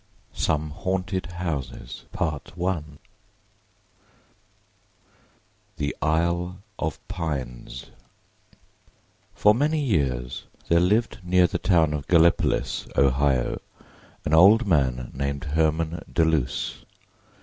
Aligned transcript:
SOME 0.33 0.71
HAUNTED 0.71 1.27
HOUSES 1.27 2.05
THE 5.77 5.95
ISLE 6.01 6.57
OF 6.79 7.07
PINES 7.07 7.85
FOR 9.35 9.53
many 9.53 9.79
years 9.79 10.45
there 10.69 10.79
lived 10.79 11.19
near 11.21 11.45
the 11.45 11.59
town 11.59 11.93
of 11.93 12.07
Gallipolis, 12.07 12.87
Ohio, 12.97 13.59
an 14.25 14.33
old 14.33 14.65
man 14.65 15.11
named 15.13 15.43
Herman 15.43 16.03
Deluse. 16.11 16.83